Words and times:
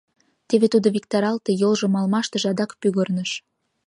Теве 0.47 0.67
тудо 0.73 0.87
виктаралте, 0.95 1.51
йолжым 1.61 1.93
алмаштыш, 1.99 2.43
адак 2.51 2.71
пӱгырныш... 2.81 3.31